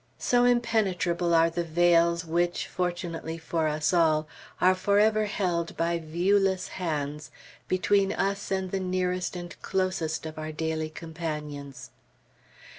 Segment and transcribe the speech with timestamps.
[0.17, 4.27] So impenetrable are the veils which, fortunately for us all,
[4.59, 7.29] are forever held by viewless hands
[7.67, 11.91] between us and the nearest and closest of our daily companions.